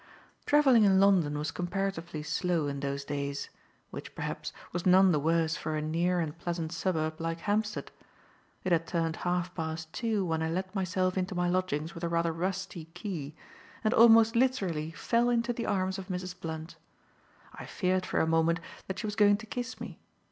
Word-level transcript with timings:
Travelling 0.47 0.83
in 0.83 0.99
London 0.99 1.37
was 1.37 1.51
comparatively 1.51 2.23
slow 2.23 2.65
in 2.65 2.79
those 2.79 3.05
days 3.05 3.51
which, 3.91 4.15
perhaps, 4.15 4.51
was 4.73 4.83
none 4.83 5.11
the 5.11 5.19
worse 5.19 5.55
for 5.55 5.75
a 5.77 5.79
near 5.83 6.19
and 6.19 6.35
pleasant 6.39 6.71
suburb 6.73 7.21
like 7.21 7.41
Hampstead; 7.41 7.91
it 8.63 8.71
had 8.71 8.87
turned 8.87 9.17
half 9.17 9.53
past 9.53 9.93
two 9.93 10.25
when 10.25 10.41
I 10.41 10.49
let 10.49 10.73
myself 10.73 11.19
into 11.19 11.35
my 11.35 11.47
lodgings 11.47 11.93
with 11.93 12.03
a 12.03 12.09
rather 12.09 12.33
rusty 12.33 12.85
key 12.95 13.35
and 13.83 13.93
almost 13.93 14.35
literally, 14.35 14.89
fell 14.89 15.29
into 15.29 15.53
the 15.53 15.67
arms 15.67 15.99
of 15.99 16.07
Mrs. 16.07 16.33
Blunt. 16.41 16.77
I 17.53 17.67
feared, 17.67 18.03
for 18.07 18.19
a 18.21 18.25
moment, 18.25 18.59
that 18.87 18.97
she 18.97 19.05
was 19.05 19.15
going 19.15 19.37
to 19.37 19.45
kiss 19.45 19.79
me. 19.79 19.99